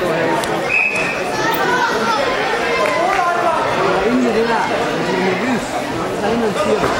[0.00, 0.06] 有
[4.14, 5.46] 女的啊，有女的，
[6.22, 6.99] 还能去。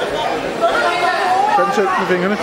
[1.57, 2.37] Gør den selv med fingrene.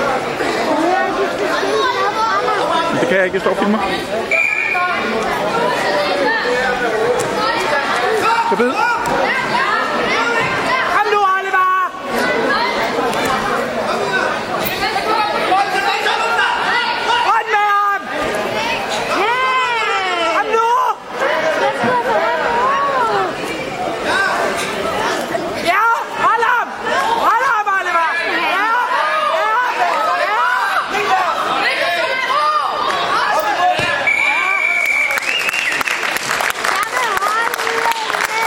[2.91, 3.79] Men det kan jeg ikke, jeg står og filmer.
[8.51, 8.88] Så bed.